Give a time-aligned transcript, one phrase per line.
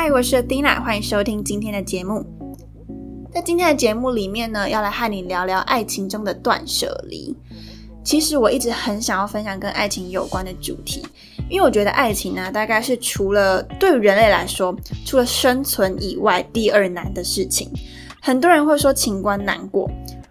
[0.00, 2.24] 嗨，我是 Dina，欢迎收听今天的节目。
[3.32, 7.36] 在今天的节目里面呢，要来和你聊聊爱情中的断舍离。
[8.04, 11.04] 其实我一直很想要分享跟爱情有关的主题，
[11.50, 14.72] 因为我觉得爱情呢，大概是除了对人类来说，
[15.04, 17.68] 除了生存以外第二难的事情。
[18.22, 19.90] 很多人会说情关难过。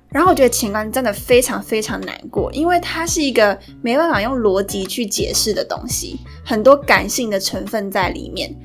[0.09, 8.55] 然后我觉得情关真的非常非常难过，因为它是一个没办法用逻辑去解释的东西，很多感性的成分在里面。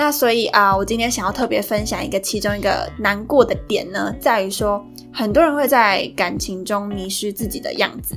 [0.00, 4.82] 那所以啊，我今天想要特别分享一个其中一个难过的点呢，在于说
[5.12, 8.16] 很多人会在感情中迷失自己的样子。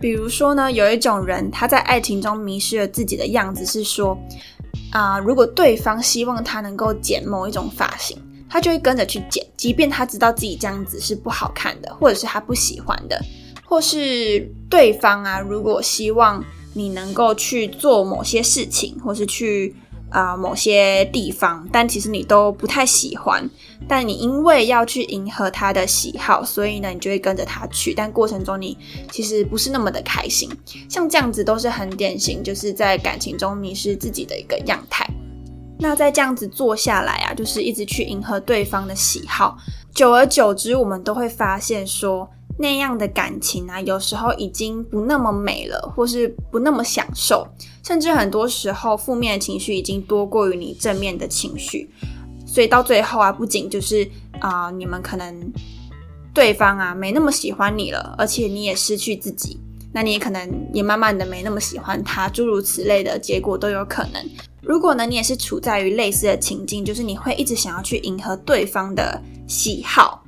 [0.00, 4.16] 比如说呢，有一种人他在爱情中迷失了自己的样子，是说
[4.90, 8.16] 啊，如果对方希望他能够剪某一种发型。
[8.48, 13.20] 他就会跟着去剪，即便他知道自己这样子是不好看的，或者是他不喜欢的，
[13.66, 19.74] 或是对方啊，如果希望你能够去做某些事情，或是去
[20.10, 23.48] 啊某些地方，但其实你都不太喜欢，
[23.88, 28.76] 但你因为要去迎合他的喜好，所以呢，你就会跟着他去，但过程中你
[29.10, 30.50] 其实不是那么的开心，
[30.88, 35.04] 像这样子都是很典型，就是在感情中迷失自己的一个样态。
[35.78, 39.58] 那在这样子做下来啊，就是一直去迎合对方的喜好，
[39.94, 42.26] 久而久之，我们都会发现说，
[42.58, 47.46] 那样的感情啊，有时候已经不那么美了，或是不那么享受，
[47.84, 51.90] 甚至很多时候负面的情绪已经多过于你正面的情绪，
[52.46, 54.08] 所以到最后啊，不仅就是
[54.40, 55.52] 啊，你们可能
[56.32, 59.60] 对方啊没那么喜欢你了，而且你也失去自己，
[59.92, 64.22] 那你也可能也慢慢的没那么喜欢他，诸如此类的结果都有可能。
[64.62, 70.24] 如果呢，你也是处在于类似的情境，就是你会一直想要去迎合对方的喜好，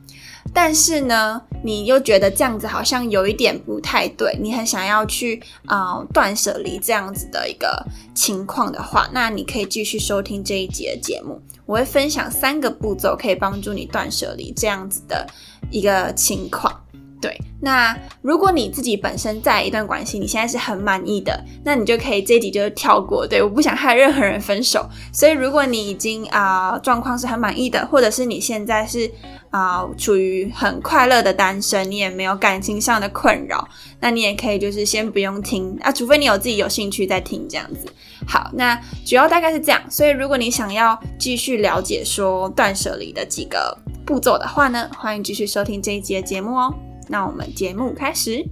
[0.53, 15.27] 但是呢，你又觉得这样子好像有一点不太对，你很想要去啊断舍离这样子的一个情况的话，那你可以继续收听这一集的节目，我会分享三个步骤可以帮助你断舍离这样子的
[15.71, 16.73] 一个情况。
[17.21, 23.27] 对，那如果你自己本身在一段关系，你现在是很满意的，那你就可以这一集就跳过。
[23.27, 29.11] 对，我不想害任何人分手，所以如果你已经啊状况是很满意的，或者是你现在是
[29.51, 33.69] 啊处于很快乐的单身，你也没有感情上的困扰，
[34.01, 37.87] 那你也可以就是先不用听啊，除非你有自己有兴趣再听这样子。
[38.27, 38.75] 好，那
[39.07, 46.75] 主要大概是这样，所以如果你想要继续了解说断舍离的几个步骤的话呢，欢迎继续收听这一集的节目哦。
[47.09, 48.45] 那我们节目开始。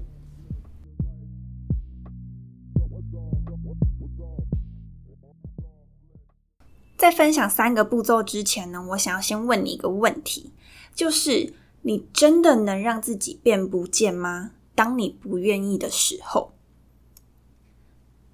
[6.96, 10.50] 在分享三个步骤之前呢，我想要先问你一个问题，
[10.96, 11.52] 就是
[11.82, 14.50] 你真的能让自己变不见吗？
[14.74, 16.52] 当你不愿意的时候，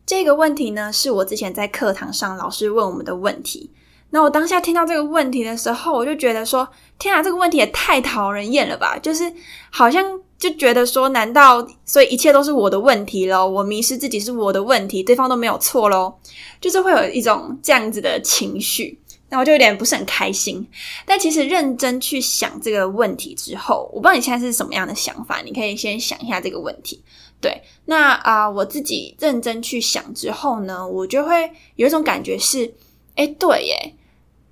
[0.07, 3.71] 这个问题呢，是我之前在课堂上老师问我们的问题。
[4.11, 6.69] 那我当下听到这个问题的时候，我就觉得说：
[6.99, 8.99] 天啊，这个问题也太讨人厌了吧！
[8.99, 9.33] 就是
[9.71, 13.49] 好像就觉得说，难道所以一切都是我的问题喽？
[13.49, 16.15] 我迷失自己是我的问题，对方都没有错喽？
[16.61, 19.01] 就是会有一种这样子的情绪，
[19.33, 20.69] 那我就有点不是很开心。
[21.07, 27.03] 但其实认真去想这个问题之后，我不知道你现在是什么样的想法，你可以先想一下这个问题。
[27.41, 32.75] 对，那啊，我自己认真去想之后呢，我就会有一种感觉是：
[33.17, 33.95] 哎，对耶。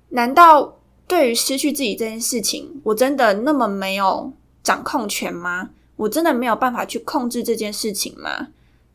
[0.09, 5.69] 难道对于失去自己这件事情，我真的那么没有掌控权吗？
[5.95, 8.47] 我真的没有办法去控制这件事情吗？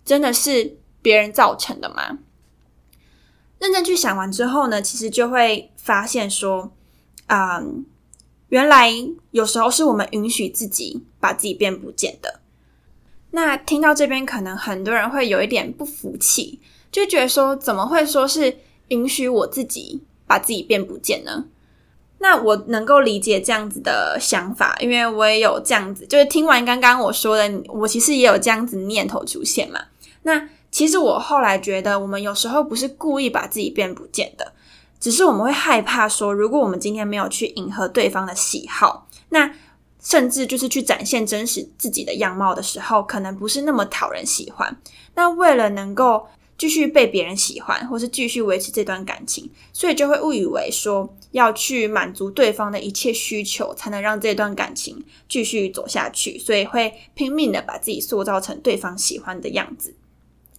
[0.05, 2.19] 真的是别人造成的吗？
[3.59, 6.73] 认真去想完之后呢，其实就会发现说，
[7.29, 7.87] 嗯，
[8.49, 8.91] 原来
[9.31, 12.41] 有时候是我们允许自己把自己变不见的。
[13.31, 16.59] 那听到这边，可能很多人会有一点不服气，
[16.91, 18.59] 就觉得说，怎么会说是
[18.89, 20.03] 允许我自己？
[20.29, 21.45] 把自己变不见呢？
[22.19, 29.81] 那我能够理解这样子的想法，因为我也有这样子，就是听完刚刚我说的，我其实也有这样子念头出现嘛。
[30.25, 34.53] 那其实我后来觉得，我们有时候不是故意把自己变不见的，
[34.99, 39.55] 只是我们会害怕说，如果我们今天没有去迎合对方的喜好，那
[40.03, 44.77] 甚至就是去展现真实自己的样貌的时候，可能不是那么讨人喜欢。
[45.15, 46.27] 那为了能够
[46.57, 59.95] 继续被别人喜欢，或是继续维持这段感情，所以就会误以为说要去满足对方的一切需求，才能让这段感情继续走下去，所以会拼命的把自己塑造成对方喜欢的样子。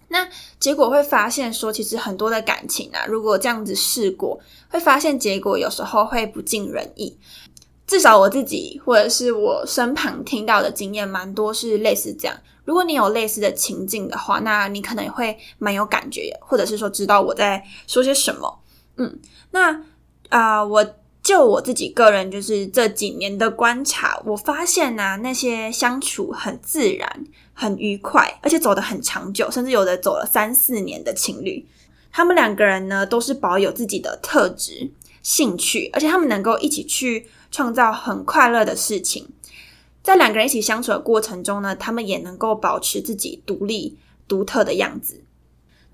[0.09, 0.27] 那
[0.59, 4.39] 结果会发现说，其实很多的感情啊，如果这样子试过，
[4.69, 7.17] 会发现结果有时候会不尽人意。
[7.85, 12.37] 至少我自己或者是我身旁听到的经验，蛮多是类似这样。
[12.65, 18.59] 如果你有类似的情境的话，那你可能会蛮有感觉，或者是说知道我在说些什么。
[18.97, 19.19] 嗯，
[19.51, 19.81] 那
[20.27, 20.85] 啊，我
[21.27, 31.67] 就我自己个人就是这几年的观察，我发现呢，那些相处很自然、很愉快，而且走得很长久，甚至有的走了三四年的情侣，
[32.13, 34.89] 他们两个人呢都是保有自己的特质、
[35.21, 39.27] 兴趣，而且他们能够一起去创造很快乐的事情。
[40.01, 43.97] 在两个人一起相处的过程中呢，他们也能够保持自己独立、
[44.29, 45.25] 独特的样子。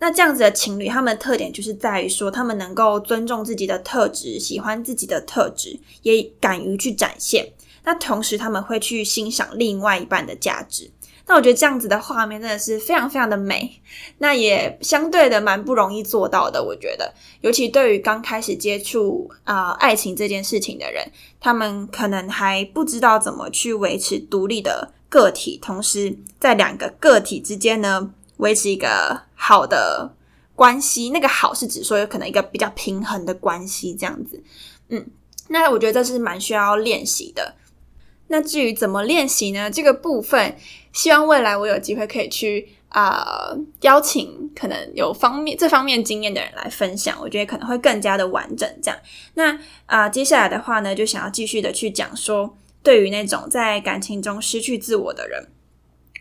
[0.04, 7.48] 那这样子的情侣，他们的特点就是在于说，他们能够尊重自己的特质，喜欢自己的特质，也敢于去展现。
[7.86, 10.92] 那同时，他们会去欣赏另外一半的价值。
[11.26, 13.80] 那我觉得这样子的画面真的是非常非常的美。
[14.18, 16.62] 那也相对的蛮不容易做到的。
[16.62, 21.10] 我觉得，尤其对于刚开始接触啊爱情这件事情的人，
[21.40, 28.12] 他们可能还不知道怎么去维持独立的个体，同时在两个个体之间呢。
[28.38, 30.16] 维持一个好的
[30.56, 34.42] 关系，那个好是指说有可能一个比较平衡的关系这样子，
[34.88, 35.06] 嗯，
[35.50, 37.56] 那我觉得这是蛮需要练习的。
[38.28, 39.70] 那至于怎么练习呢？
[39.70, 40.56] 这个部分，
[40.94, 48.68] 希望未来我有机会可以去啊邀请可能有方面这方面经验的人来分享，我觉得可能会更加的完整。
[48.82, 48.98] 这样，
[49.34, 55.50] 那啊接下来的话呢，就想要继续的去讲说，对于那种在感情中失去自我的人。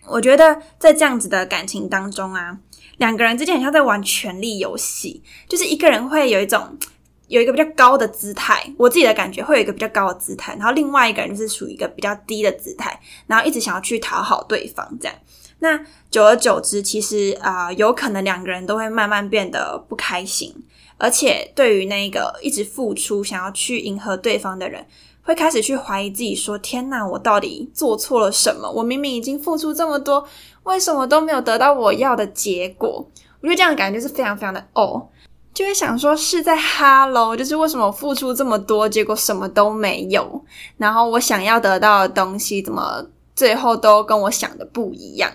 [0.08, 2.58] 我觉得在这样子的感情当中啊，
[3.02, 6.78] 两个人之间很像在玩权力游戏，就是一个人会有一种
[7.26, 15.16] 有一个比较高的姿态，我自己的感觉会有一个比较高的姿态，然后另外一个人就是属于一个比较低的姿态，然后一直想要去讨好对方，这样，
[15.58, 20.54] 那久而久之，其实啊，有可能两个人都会慢慢变得不开心，
[20.96, 24.86] 而且对于那个一直付出、想要去迎合对方的人。
[25.24, 28.68] 会开始去怀疑自己，说：“天哪，我到底做错了什么？
[28.68, 30.26] 我明明已经付出这么多，
[30.64, 33.08] 为什么都没有得到我要的结果？”
[33.40, 35.08] 我觉得这样感觉是非常非常的哦，
[35.52, 40.44] 就会想说是在哈喽，就是为什么付出这么多，结果什么都没有？
[40.76, 43.04] 然后我想要得到的东西，怎么
[43.34, 45.30] 最后都跟我想的不一样？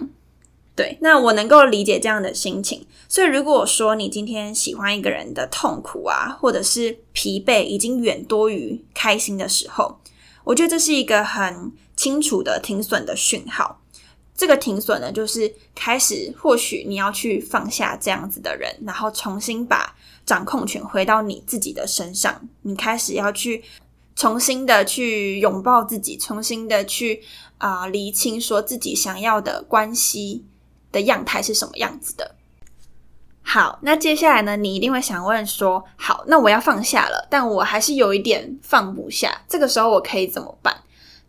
[0.74, 2.86] 对，那我能够理解这样的心情。
[3.10, 9.98] 所以，如果说你今天喜欢一个人的痛苦啊，或者是疲惫，已经远多于开心的时候，
[10.44, 13.82] 我觉得这是一个很清楚的停损的讯号。
[14.38, 19.94] 这个停损呢，就是开始，或许你要去放下这样子的人，然后重新把
[20.26, 22.48] 掌控权回到你自己的身上。
[22.62, 23.64] 你开始要去
[24.16, 27.22] 重新的去拥抱自己，重新的去
[27.58, 30.46] 啊厘清说自己想要的关系。
[30.90, 32.36] 的样态是什么样子的？
[33.42, 34.56] 好，那接下来呢？
[34.56, 39.42] 你一定会想问说：好，那我要放下了，但我还是有一点放不下。
[39.50, 40.74] 这个时候我可以怎么办？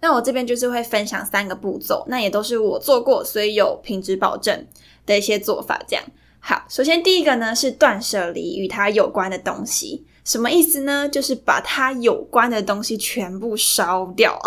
[0.00, 4.66] 那我这边就是会分享三个步骤，那也都是我做过，所以有品质保证
[5.04, 5.80] 的一些做法。
[5.86, 6.04] 这样
[6.40, 11.08] 好，首先第一个呢是断舍离与它有关的东西，什么意思呢？
[11.08, 14.40] 就是把它有关的东西全部烧掉。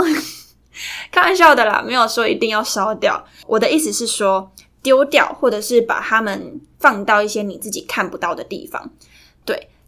[1.12, 3.26] 开玩笑的啦，没有说一定要烧掉。
[3.48, 4.52] 我的意思是说。
[4.84, 8.92] 丢掉，或者是把它们放到一些你自己看不到的地方，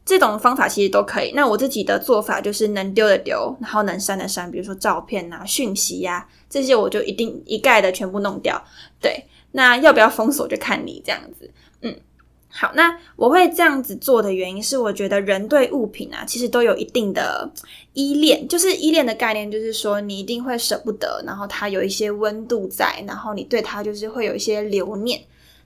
[0.06, 1.32] 这种方法其实都可以。
[1.34, 8.62] 那我自己的做法就是能丢的丢，然后能删的删，比如说照片啊、讯息呀这些，我就一定一概的全部弄掉。
[9.02, 11.50] 对，那要不要封锁就看你这样子，
[11.82, 11.96] 嗯。
[12.56, 17.52] 好，那我会这样子做的原因是，我觉得人对物品啊，其实都有一定的
[17.94, 18.48] 依恋。
[18.48, 25.20] 就是依恋的概念，就是说你一定会舍不得，然后它有一些温度在，然后你对它就是会有一些留念。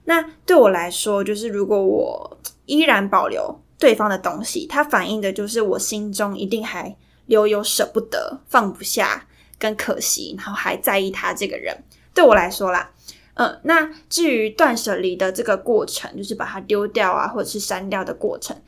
[0.06, 9.26] 那对我来说，就是如果我依然保留对方的东西，它反映的就是我心中一定还留有舍不得、放不下
[9.58, 11.76] 跟可惜，然后还在意他这个人。
[12.12, 12.90] 对我来说啦。
[13.34, 18.60] 嗯，那至于断舍离的这个过程，就是把它丢掉啊，或者是删掉的过程，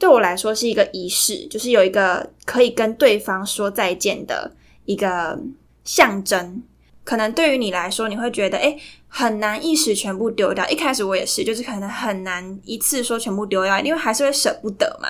[0.00, 4.50] 对我来说是一个仪式，就是有一个可以跟对方说再见的
[4.84, 5.38] 一个
[5.84, 6.60] 象征。
[7.06, 10.68] 可能对于你来说，你会觉得诶很难一时全部丢掉。
[10.68, 15.08] 一开始我也是，就是可能很难一次说全部丢掉，因为还是会舍不得嘛。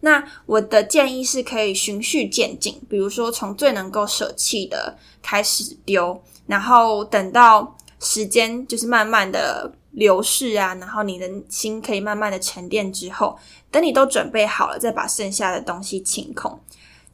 [0.00, 7.74] 那我的建议是可以循序渐进，比如说从最能够舍弃的开始丢，然后等到。
[7.98, 13.34] 时间就是慢慢的流逝啊，然后你的心可以慢慢的沉淀之后，
[13.70, 16.60] 等你都准备好了，再把剩下的东西清空。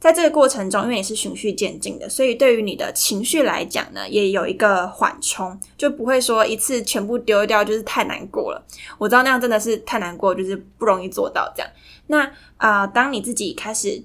[0.03, 8.61] 在这个过程中，因为你是循序渐进的，所以对于你的情绪来讲呢，也有一个缓冲，就不会说一次全部丢掉，就是太难过了。
[8.97, 11.71] 我知道那样真的是太难过，就是不容易做到这样。
[12.07, 14.03] 那啊，当你自己开始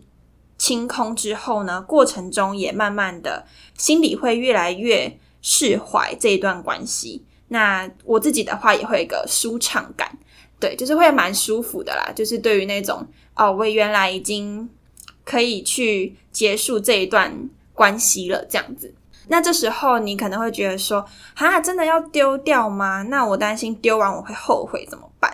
[0.56, 3.44] 清空之后呢，过程中也慢慢的
[3.76, 5.18] 心里会越来越。
[5.40, 10.18] 释怀这一段关系，那我自己的话也会有一个舒畅感，
[10.58, 12.12] 对，就是会蛮舒服的啦。
[12.12, 14.68] 就是对于那种哦，我原来已经
[15.28, 18.94] 可以去结束这一段关系了，这样子。
[19.26, 21.04] 那这时候你可能会觉得说，
[21.34, 23.02] 啊，真的要丢掉吗？
[23.10, 25.30] 那我担心丢完我会后悔，怎么办？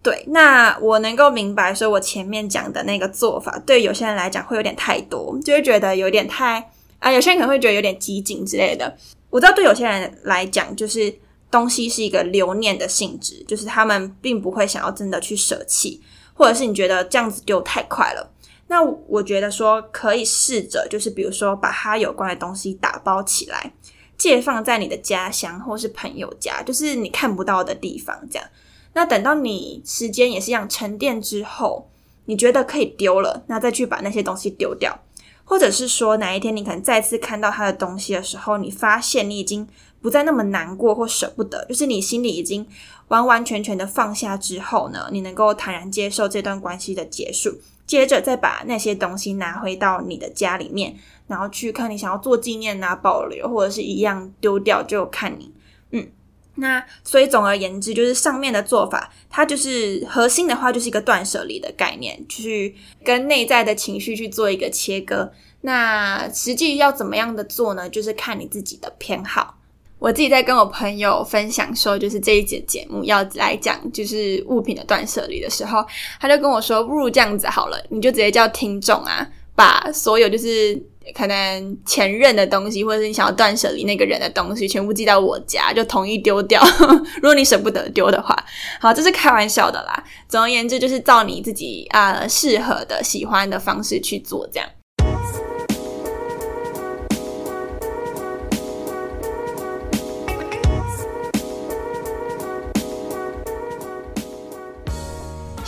[0.00, 8.96] 对，那我能够明白，说我前面讲的那个做法，对有些人来讲会有点太多，就会觉得有点太啊，有些人可能会觉得有点激进之类的。
[9.30, 11.12] 我知道对有些人来讲，就是
[11.50, 16.00] 东西是一个留念的性质，就是他们并不会想要真的去舍弃，
[16.32, 18.30] 或者是你觉得这样子丢太快了。
[18.68, 23.72] 那我觉得说可以试着，就是比如说把它有关的东西打包起来，
[24.18, 28.18] 借放在你的家乡或是朋友家，就是你看不到的地方。
[28.28, 28.48] 这样，
[28.94, 31.88] 那等到你时间也是一样沉淀之后，
[32.24, 34.98] 你觉得可以丢了，那再去把那些东西丢掉，
[35.44, 39.68] 或者是说哪一天你可能再次看到他的东西的时候，你发现你已经
[40.02, 42.66] 不再那么难过或舍不得，就是你心里已经
[43.08, 47.60] 完完全全的放下之后呢，你能够坦然接受这段关系的结束。
[47.86, 50.96] 接着再把那些东西拿回到你的家里面，
[51.28, 55.52] 然后去看你想要做纪念啊、保留，或者是一样丢掉，就看你。
[55.90, 56.08] 嗯，
[56.56, 62.74] 那所以总而言之，就是上面的做法，它就是核心的话，就是一个断舍离的概念，去
[63.04, 65.32] 跟内在的情绪去做一个切割。
[65.60, 67.88] 那实际要怎么样的做呢？
[67.88, 69.58] 就是看你自己的偏好。
[69.98, 75.84] 我自己在跟我朋友分享说，就是这一节节目要来讲就是物品的断舍离的时候，
[76.20, 80.80] 他就跟我说，不如这样子好了，你就直接叫听众啊，把所有就是
[81.14, 86.62] 可能前任的东西，或者是你想要断舍离那个人的东西，全部寄到我家，就统一丢掉。
[87.16, 88.36] 如果你舍不得丢的话，
[88.80, 90.04] 好，这是开玩笑的啦。
[90.28, 94.68] 总而言之，就是照你自己啊适合的、喜欢的方式去做，这样。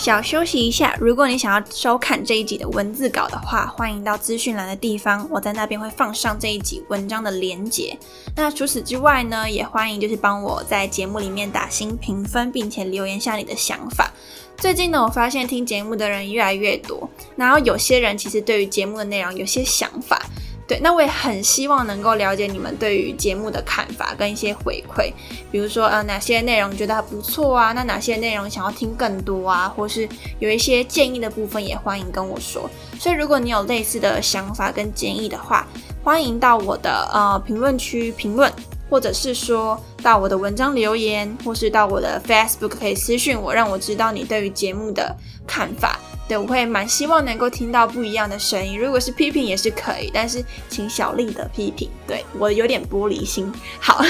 [0.08, 0.96] 小休息一下。
[0.98, 7.94] 如果你想要收看这一集的文字稿的话，欢迎到资讯栏的地方，我在那边会放上这一集文章的连结。
[8.34, 14.10] 那除此之外呢，也欢迎就是帮我在节目里面打新评分，并且留言下你的想法。
[14.56, 20.24] 最近呢，我发现听节目的人越来越多，然后有些人其实对于节目的内容有些想法。
[20.68, 25.10] 对，那我也很希望能够了解你们对于节目的看法跟一些回馈，
[25.50, 30.06] 比如说呃哪些内容觉得还不错啊，那哪些内容想要听更多啊，或是
[30.38, 32.68] 有一些建议的部分也欢迎跟我说。
[33.00, 35.66] 所以如果你有类似的想法跟建议的话，
[36.04, 38.52] 欢迎到我的呃评论区评论，
[38.90, 45.98] 或者是说到我的文章留言，或是到我的 Facebook 可以私讯我，让我知道你对于节目的看法。
[46.28, 48.78] 对，我会蛮希望能够听到不一样的声音。
[48.78, 51.88] 如果是批评也是可以，但是请小丽的批评。
[52.06, 53.50] 对我有点玻璃心。
[53.80, 54.04] 好，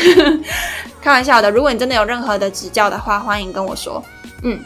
[1.01, 1.49] 开玩笑的。
[1.51, 4.05] 如果你真的有任何的指教的话，欢迎跟我说。
[4.43, 4.61] 嗯，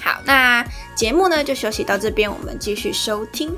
[0.00, 0.64] 好，那
[0.96, 3.54] 节目呢就休息到这边，我们继续收听。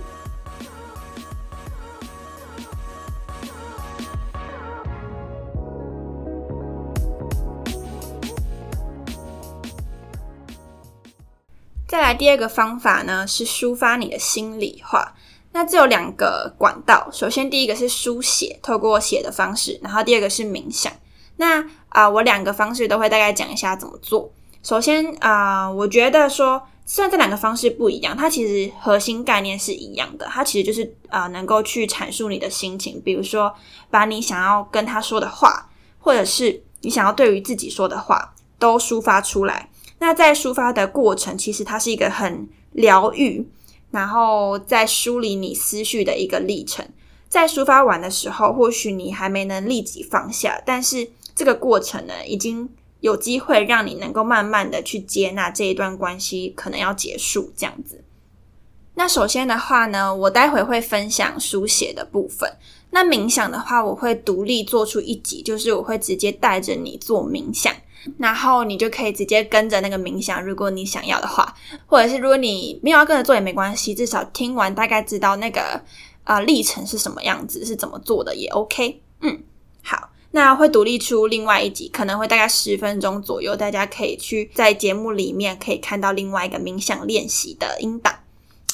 [11.87, 15.15] 再来第二个方法呢，是抒发你的心里话。
[15.53, 20.93] 那这有两个管道，首先第一个是书写，透过写的方式；然后第二个是冥想。
[21.37, 24.31] 那啊，我两个方式都会大概讲一下怎么做。
[24.63, 30.27] 首先啊，我觉得说，虽然这两个方式不一样，它其实核心概念是一样的。
[30.27, 33.55] 它其实就是啊，能够去阐述你的心情，比如说
[33.91, 39.71] 把你想要跟他说的话，或者是你想要对于自己说的话，都抒发出来。
[39.99, 43.47] 那在抒发的过程，其实它是一个很疗愈，
[43.91, 46.87] 然后在梳理你思绪的一个历程。
[47.29, 52.69] 在抒发完的时候，或许你还没能立即放下，但是这个过程呢，已经
[53.01, 58.05] 有机会让你能够慢慢的去接纳这一段关系可能要结束这样子。
[58.95, 62.51] 那首先的话呢，我待会会分享书写的部分。
[62.91, 67.75] 那冥想的话，我会独立做出一集，就是我会直接带着你做冥想。
[68.19, 71.55] 然后你就可以直接跟着那个冥想，如果你想要的话，
[71.87, 75.81] 或者是如果你没有要跟着做也没关系，至少听完大概知道那个
[76.25, 79.01] 啊历程是什么样子，是怎么做的也 OK。
[79.21, 79.43] 嗯，
[79.83, 88.21] 好，那会独立出另外一集，可能会大概十分钟左右，大家可以去在节目里面可以看到另外一个冥想练习的音档。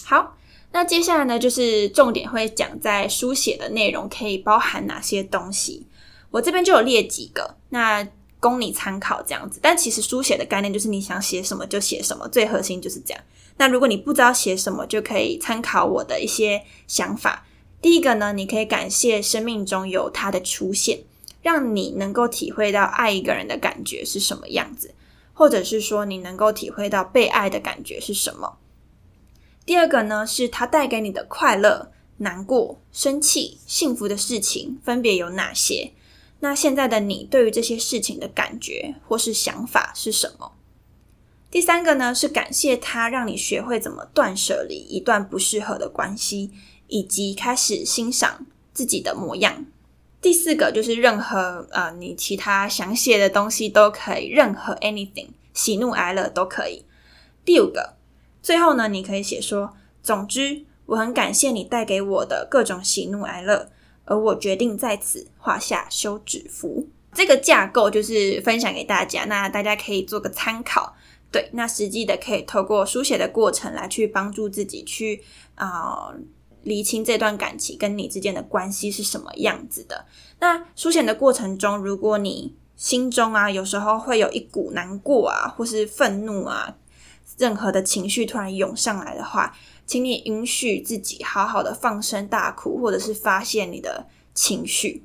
[0.04, 0.36] 好，
[0.72, 5.86] 那接下来呢，就是重点会讲在书写的内容可以包含哪些东西，
[6.30, 8.06] 我这边就有列几个，那。
[8.42, 13.22] 供你参考这样子，但其实书写的概念就是你想写什么就写什么，最核心就是这样。
[13.56, 17.46] 那如果你不知道写什么，就可以参考我的一些想法。
[17.80, 21.04] 第一个呢，你可以感谢生命中有他的出现，
[21.40, 24.92] 让你能够体会到爱一个人的感觉是什么样子，
[25.32, 28.58] 或者是说你能够体会到被爱的感觉是什么。
[29.64, 35.92] 第二个呢，是它带给你的快乐、难过、生气、幸福的事情分别有哪些？
[36.42, 40.52] 那现在的你对于这些事情的感觉或是想法是什么？
[41.52, 46.50] 第三个呢，是感谢他让你学会怎么断舍离一段不适合的关系，
[46.88, 48.44] 以及开始欣赏
[48.74, 49.66] 自己的模样。
[50.20, 56.84] 第四个就是任何呃你其他想写的东西都可以，任何 anything 喜怒哀乐都可以。
[57.44, 57.94] 第五个，
[58.42, 63.70] 最后呢，你可以写说，总之我很感谢你带给我的各种喜怒哀乐，
[64.04, 66.88] 而我决定在此画下休止符。
[67.12, 70.94] 这个架构就是分享给大家，那大家可以做个参考。
[71.30, 75.22] 对，那实际的可以透过书写的过程来去帮助自己去
[75.54, 76.14] 啊。
[76.64, 80.06] 厘清这段感情跟你之间的关系是什么样子的。
[80.38, 86.76] 那书写的过程中，如果你心中啊有时候会有一股难过啊，或是愤怒啊，
[87.36, 89.52] 任何的情绪突然涌上来的话，
[89.92, 95.02] 请你允许自己好好的放声大哭，或者是发泄你的情绪。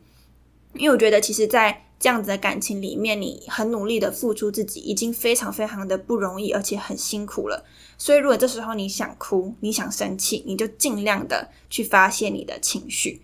[0.75, 7.65] 因为我觉得，其实，在这样子的感情里面，你很努力的付出自己，已经非常非常的不容易，而且很辛苦了。
[7.97, 13.21] 所以，如果这时候你想哭，你想生气，你就尽量的去发泄你的情绪，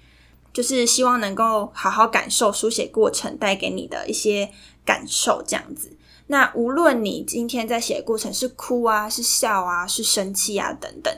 [0.51, 4.51] 就是希望能够好好感受书写过程带给你的一些
[4.83, 5.95] 感受，这样子。
[6.27, 11.13] 那无论你今天在写过程是哭啊，是笑啊，是生气啊等等，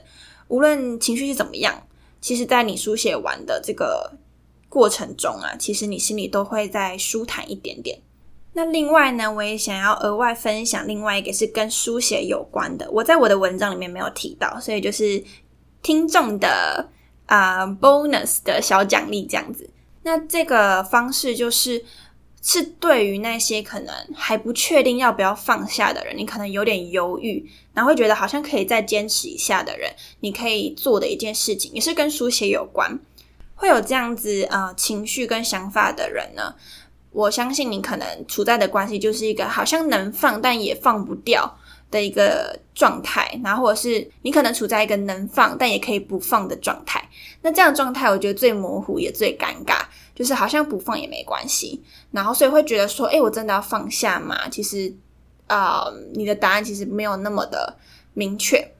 [0.47, 1.87] 无论情绪是怎么样，
[2.21, 4.17] 其实，在你书写完的这个。
[4.67, 7.97] 过程中啊，其实你心里都会再舒坦一点点。
[8.51, 15.23] 那另外呢，我也想要额外分享另外一个是跟书写有关的，我在我的文章里面没有提到，所以就是
[15.81, 16.89] 听众的
[17.27, 19.69] 啊 bonus 的小奖励这样子。
[20.03, 21.81] 那这个方式就是
[22.47, 27.43] 是对于那些可能还不确定要不要放下的人，你可能有点犹豫，
[27.73, 32.99] 然后会觉得好像可以再坚持一下的人，你可以做的一件事情，也是跟书写有关。
[33.55, 36.53] 会有这样子呃情绪跟想法的人呢，
[37.09, 41.57] 我相信你可能处在的关系就是一个好像能放但也放不掉
[41.89, 47.09] 的一个状态，然后或者是你可能处在一个能放但也可以不放的状态。
[47.41, 49.81] 那这样状态我觉得最模糊也最尴尬，
[50.15, 54.49] 就是好像不放也没关系，然后所以会觉得说，哎，我真的要放下吗？
[54.49, 54.91] 其实
[55.47, 57.77] 啊，你的答案其实没有那么的
[58.13, 58.71] 明确。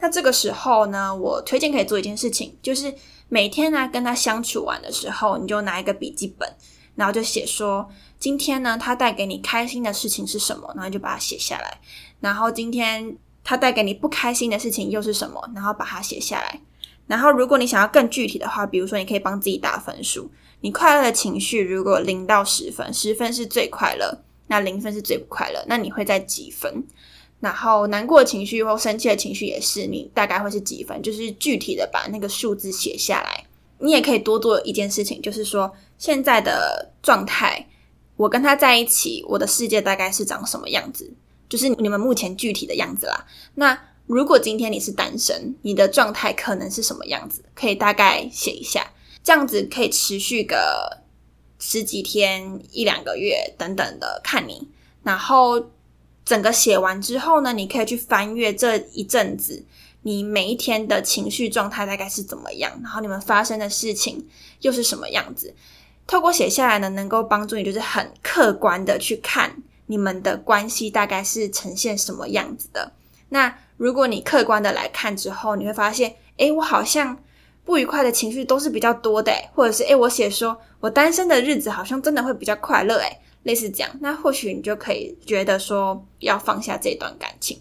[0.00, 2.92] 那这个时候呢，我推荐可以做一件事情，就是
[3.28, 6.52] 每天呢跟他相处完的时候，你就拿一个笔记本，
[6.96, 11.80] 然后就写说今天呢他带给你开心的事情是什么，然后就把它写下来。
[12.20, 16.60] 然后今天他带给你不开心的事情又是什么，然后把它写下来。
[17.06, 26.84] 然后如果你想要更具体的话，比如说你可以帮自己打分数，你快乐的情绪如果零到十分，十分是最快乐，那零分是最不快乐，那你会在几分？
[27.40, 31.00] 然后难过的情绪或生气的情绪也是，你大概会是几分？
[31.00, 33.44] 就是具体的把那个数字写下来。
[33.78, 37.64] 你也可以多做一件事情，就是说现在的状态，
[38.16, 41.12] 我跟他在一起，我的世界大概是长什么样子？
[41.48, 43.24] 就是你们目前具体的样子啦。
[43.54, 47.44] 那如果今天你是单身，你的状态可能是什么样子？
[47.54, 48.84] 可以大概写一下，
[49.28, 51.02] 这样子可以持续个
[51.58, 54.66] 十几天、一两个月等等的，看你，
[55.02, 55.70] 然后。
[56.24, 59.64] 整个写完之后呢，你可以去翻阅这一阵子
[60.02, 64.28] 你每一天的情绪状态大概是怎么样，然后你们发生的事情
[64.60, 65.54] 又是什么样子。
[66.06, 72.92] 透过写下来呢，能够帮助你就是很客观的去看你们的关系大概是呈现什么样子的。
[73.30, 77.18] 那如果你客观的来看之后，你会发现，诶，我好像
[77.68, 83.20] 不愉快的情绪都是比较多的，或者是诶，我写说我单身的日子好像真的会比较快乐，诶。
[83.42, 87.60] 类似这样，那或许你就可以觉得说要放下这段感情。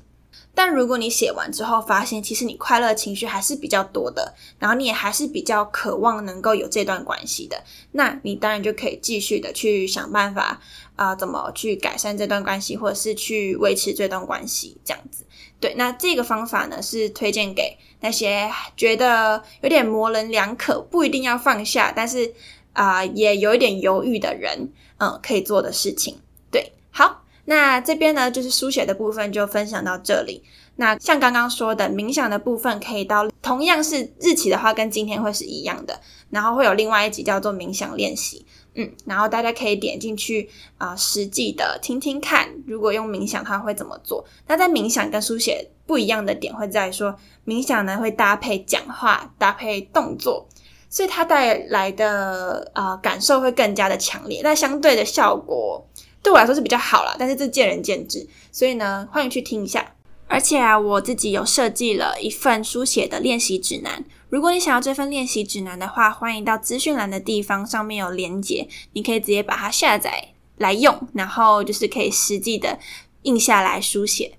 [0.53, 10.59] 但如果你写完之后发现，其实你快乐情绪还是比较多的，然后你也还是比较渴望能够有这段关系的，那你当然就可以继续的去想办法
[10.95, 15.25] 啊，怎么去改善这段关系，或者是去维持这段关系这样子。
[15.59, 22.33] 对，那这个方法呢是推荐给那些觉得有点模棱两可，不一定要放下，但是。
[22.77, 26.15] 啊，也有一点犹豫的人，嗯，可以做的事情。
[26.51, 30.43] 对，好，那这边呢，就是书写的部分就分享到这里。
[30.75, 35.99] 那像刚刚说的冥想的部分，可以到同样是日期的话，跟今天会是一样的。
[36.29, 38.45] 然后会有另外一集叫做冥想练习，
[38.77, 44.23] 嗯，然后大家可以点进去啊，实际的听听看，如果用冥想，它会怎么做？
[44.47, 47.13] 那在冥想跟书写不一样的点，会在说
[47.45, 50.47] 冥想呢会搭配讲话，搭配动作。
[50.89, 55.85] 所以它带来的啊感受会更加的强烈，那相对的效果
[56.23, 58.25] 对我来说是比较好啦，但是这见仁见智。
[58.51, 59.93] 所以呢，欢迎去听一下。
[60.27, 64.03] 而且啊，我自己有设计了一份书写的练习指南。
[64.29, 72.77] 如果你想要这份练习指南的话，欢迎到资讯栏的地方，上面有连结，你可以直接把它下载来用，然后就是可以实际的
[73.21, 74.37] 印下来书写。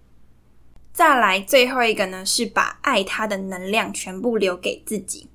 [0.92, 5.29] 再来最后一个呢，是把爱他的能量全部留给自己。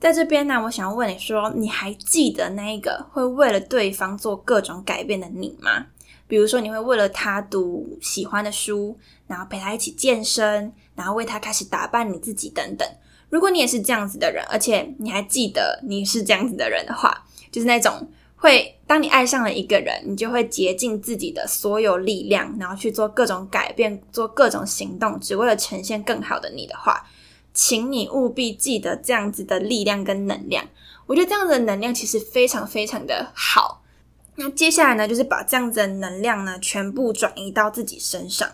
[0.00, 5.86] 在这边呢，我想要问你说，你还记得那一个会为了对方做各种改变的你吗？
[6.32, 12.88] 比如说，你会为了他读喜欢的书，然后陪他一起健身，然后为他开始打扮你自己等等。
[13.28, 27.06] 如果你也是这样子的人，而且你还记得你是这样子的人的话，就是那种会当你爱上了一个人，你就会竭尽自己的所有力量，然后去做各种改变，做各种行动，只为了呈现更好的你的话。
[27.52, 30.64] 请你务必记得这样子的力量跟能量，
[31.04, 33.81] 我觉得这样子的能量其实非常非常的好。
[34.36, 38.48] 那接下来呢，就是把这样子的能量呢，全部转移到自己身上。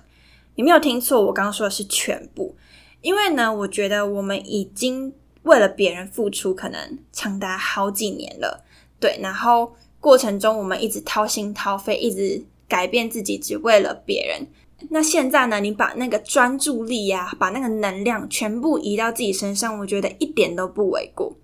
[0.56, 2.56] 你没有听错，我刚刚说的是全部。
[3.00, 5.12] 因为呢，我觉得我们已经
[5.44, 8.64] 为了别人付出，可能长达好几年了，
[8.98, 9.18] 对。
[9.22, 14.48] 然后过程中，我们一直掏心掏肺，一直改变自己，只为了别人。
[14.90, 15.60] 那现在呢？
[15.60, 21.36] 你把那个专注力呀，把那个能量全部移到自己身上，我觉得一点都不为过。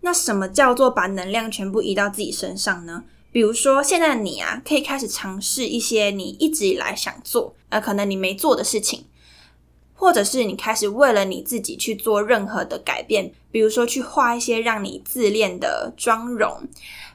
[0.00, 3.04] 那什么叫做把能量全部移到自己身上呢？
[3.32, 9.06] 比如说，现在你啊，可以开始尝试一些你一直以来想做，呃，可能你没做的事情，
[9.94, 16.68] 或者是你开始为了你自己去做任何的改变，比如说去画一些让你自恋的妆容。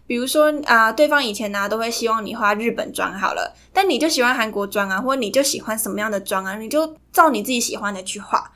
[0.07, 8.51] 比如说啊，对方以前呢都会希望你画日本妆好了，但你就喜欢韩国妆啊，或者你就喜欢什么样的妆啊，你就照你自己喜欢的去画。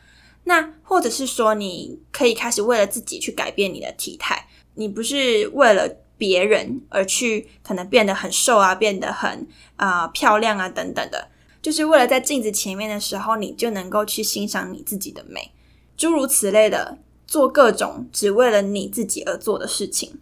[0.45, 5.87] 那或者是说，你可以开始为了自己去改变你的体态，你不是为了
[6.21, 11.29] 别人而去可能变得很瘦啊，变得很啊漂亮啊等等的，
[11.63, 15.51] 就是为了在镜子前面的时候，你就能够去欣赏你自己的美，
[15.97, 20.19] 诸如此类的，做各种只为了你自己而做的事情。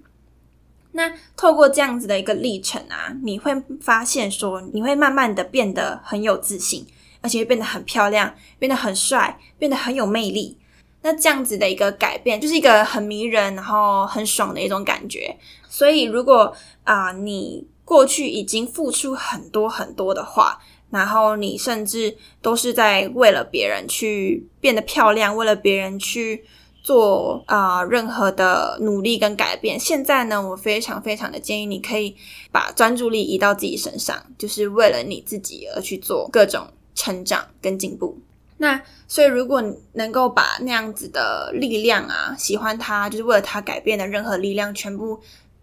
[0.93, 6.87] 那透过这样子的一个历程啊，你会发现说，你会慢慢的变得很有自信，
[7.19, 10.57] 而且会变得很漂亮，变得很帅，变得很有魅力。
[11.01, 15.35] 那这样子的一个改变，就是一个很迷人，然后很爽的一种感觉。
[15.69, 20.59] 所以，如果啊，你过去已经付出很多很多的话，
[20.89, 26.45] 然后你甚至都是在为了别人去变得漂亮，为了别人去。
[26.81, 29.77] 做啊，任何的努力跟改变。
[29.77, 32.15] 现在呢，我非常非常的建议你可以
[32.51, 38.17] 把专注力移到自己身上，就是为了你自己而去做各种成长跟进步。
[38.59, 39.61] 那所以，如果
[39.93, 45.19] 能够把那样子的力量啊，喜欢他，就是为了他改变的任何力量，全部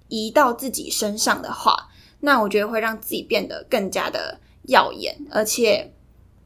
[0.09, 1.88] 移到自己身上的话，
[2.20, 5.92] 那我觉得会让自己变得更加的耀眼，而且。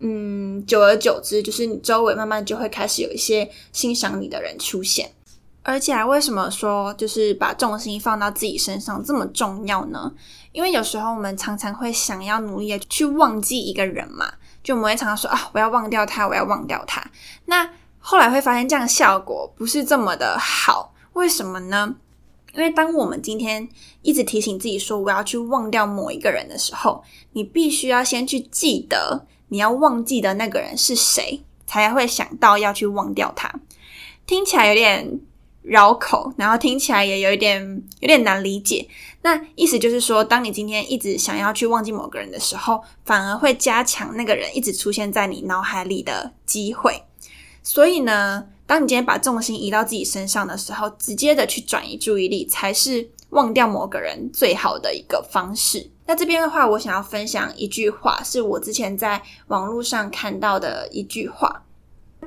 [0.03, 5.13] 嗯，久而久之，就是你周围慢慢就会开始有一些欣赏你的人出现。
[5.63, 10.11] 而且，为什么说就是把重心放到自己身上这么重要呢？
[10.53, 14.33] 因为有时候我们常常会想要努力的去忘记一个人嘛，
[14.71, 17.05] 就我们会常常说啊，我要忘掉他，我要忘掉他。
[17.47, 21.97] 那后来会发现这样效果不是这么的好，为什么呢？
[22.55, 23.69] 因为当我们今天
[24.03, 27.03] 一直提醒自己说我要去忘掉某一个人的时候，
[27.33, 29.27] 你必须要先去记得。
[29.49, 33.53] 你要忘记的那个人是谁，才会想到要去忘掉他。
[34.25, 35.19] 听起来有点
[35.63, 38.87] 绕口，然后听起来也有一点有点难理解。
[39.23, 47.03] 那意思就是说，当你今天一直想要去忘记某个人的时候，反而会加强那个人一直出现在你脑海里的机会。
[47.63, 55.91] 所以呢，当你今天把重心移到自己身上的时候，直接的去转移注意力，才是忘掉某个人最好的一个方式。
[56.07, 61.65] 那这边的话，我想要分享一句话，是我之前在网络上看到的一句话。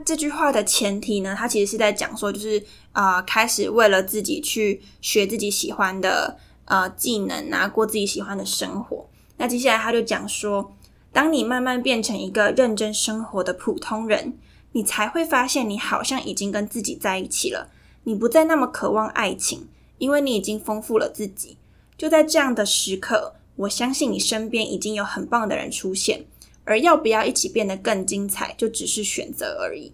[0.06, 9.08] 这句话的前提呢，它其实是在讲说，就是啊，开始为了自己去学自己喜欢的呃技能啊，过自己喜欢的生活。
[9.38, 10.74] 那接下来他就讲说，
[11.12, 14.38] 当你慢慢变成一个认真生活的普通人，
[14.72, 17.70] 你才会发现你好像已经跟自己在一起了，
[18.04, 21.58] 你不再那么渴望爱情，因为你已经丰富了自己。
[21.98, 23.36] 就在这样的时刻。
[23.56, 26.26] 我相信你身边已经有很棒的人出现，
[26.64, 29.94] 而要不要一起变得更精彩，就只是选择而已。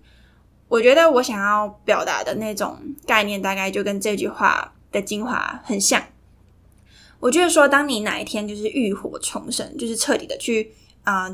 [0.70, 6.02] 我觉得我想要表达的那种概念，大概就跟这句话的精华很像。
[7.20, 10.72] 我觉得说，当你哪一天就是浴火重生，就是彻底的去
[11.04, 11.30] 啊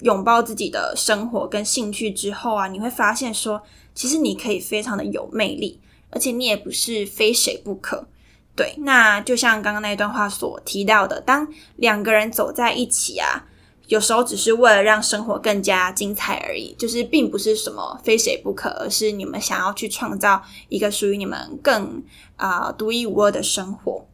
[0.00, 3.62] 拥抱自己的生活跟兴趣之后啊，你会发现说，
[3.94, 8.08] 其实你可以非常的有魅力，而且你也不是非谁不可。
[8.56, 11.46] 对，那就像刚刚那一段话所提到的，当
[11.76, 13.46] 两个人走在一起啊，
[13.86, 22.02] 有时候只是为了让生活更加精彩而已，就是并不是什么非谁不可，而是你们想要去创造一个属于你们更
[22.36, 24.06] 啊独一无二的生活。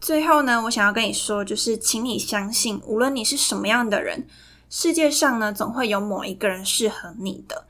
[0.00, 4.26] 最后呢，我想要跟你说，就是请你相信，无论你是什么样的人，
[4.70, 7.66] 世界上呢总会有某一个人适合你的。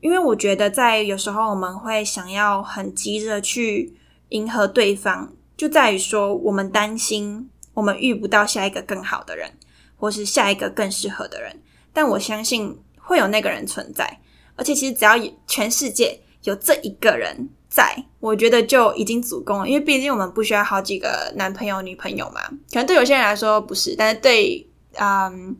[0.00, 3.96] 因为我觉得，在有时候我们会想要很急着去
[4.30, 9.52] 迎合对方，就在于说我们担心我们遇不到下一个更好的人。
[10.00, 11.60] 或是下一个更适合的人，
[11.92, 14.20] 但我相信会有那个人存在，
[14.54, 19.68] 而且其实只要全世界有这一个人在，我觉得就已经足够了。
[19.68, 22.42] 因为毕竟我们不需要好几个男朋友、女朋友嘛。
[22.72, 25.56] 可能对有些人来说不是，但是对，嗯，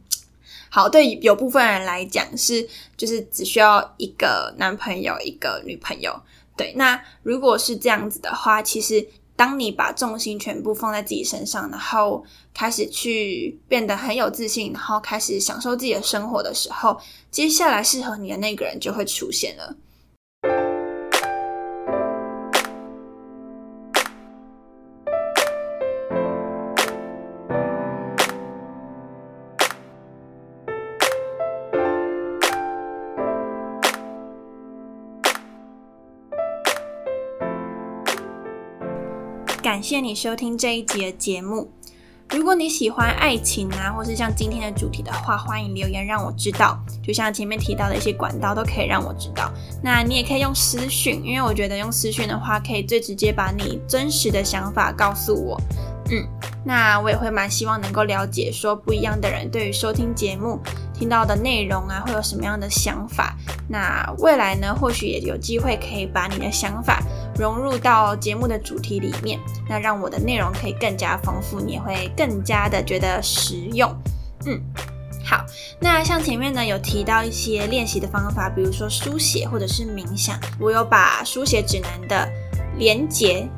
[0.69, 6.21] 好，对有部分人来讲是，就是只需要一个男朋友、一个女朋友。
[6.57, 9.09] 对，那如果是这样子的话，其实。
[9.39, 16.99] 当你把重心全部放在自己身上，然后开始去变得很有自信，然后开始享受自己的生活的时候，
[17.31, 19.77] 接下来适合你的那个人就会出现了。
[39.89, 41.73] 谢你收听这一集的节目。
[42.29, 46.79] 如果你喜欢爱情啊，或是像今天的主题的话，欢迎留言让我知道。
[47.03, 49.51] 就像前面提到的一些管道，都可以让我知道。
[49.83, 55.59] 那你也可以用私讯，因为我觉得用私讯的话，可以最直接把你真实的想法告诉我。
[56.11, 56.23] 嗯，
[56.67, 60.61] 那我也会蛮希望能够了解，说不一样的人对于收听节目
[60.93, 63.35] 听到的内容啊，会有什么样的想法。
[63.71, 67.03] 那未来呢，或许也有机会可以把你的想法
[67.39, 73.91] 融入到节目的主题里面，那让我的内容可以更加丰富，你也会更加的觉得实用。
[74.47, 74.61] 嗯，
[75.25, 75.45] 好，
[75.81, 82.29] 那像前面呢有提到一些练习的方法，比如说书写或者是冥想，我有把书写指南的
[82.77, 83.49] 连结。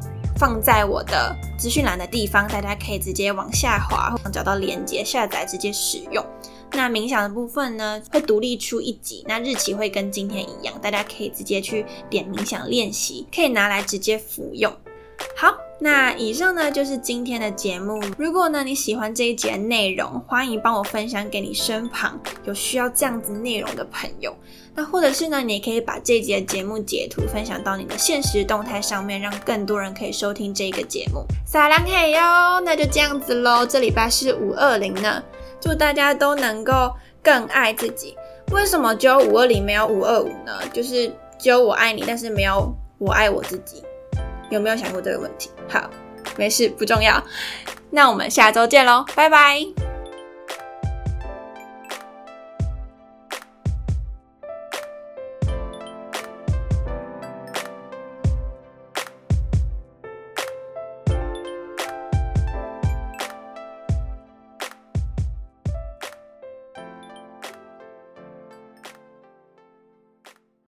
[0.41, 6.25] 放在我的资讯栏的地方，大家可以直接往下滑，找到链接下载，直接使用。
[6.73, 14.75] 那冥想的部分呢，会独立出一集，那日期会跟今天一样，大家可以直接去点冥想练习，可以拿来直接服用。
[15.37, 18.03] 好，那以上呢就是今天的节目。
[18.19, 24.35] 如果呢你喜欢这一节内容，欢迎帮我分享给你身旁有需要这样子内容的朋友。
[24.75, 31.25] 那或者是呢，你也可以把这一节节目截图分享到你的现实动态上面，让更多人可以收听这个节目。
[31.47, 33.67] 撒浪嘿哟，那就这样子喽。
[33.67, 35.23] 这礼拜是五二零呢，
[35.61, 38.15] 祝大家都能够更爱自己。
[38.53, 40.61] 为什么只有五二零没有五二五呢？
[40.73, 43.83] 就是只有我爱你，但是没有我爱我自己。
[44.51, 45.51] 有没有想过这个问题？
[45.69, 45.89] 好，
[46.37, 47.23] 没事，不重要。
[47.91, 49.65] 那我们下周见喽，拜拜。